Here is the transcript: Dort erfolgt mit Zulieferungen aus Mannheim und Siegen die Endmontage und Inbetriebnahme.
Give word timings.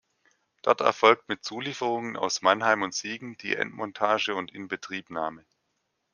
Dort 0.63 0.81
erfolgt 0.81 1.29
mit 1.29 1.43
Zulieferungen 1.43 2.17
aus 2.17 2.41
Mannheim 2.41 2.81
und 2.81 2.95
Siegen 2.95 3.37
die 3.37 3.55
Endmontage 3.55 4.33
und 4.33 4.51
Inbetriebnahme. 4.51 5.45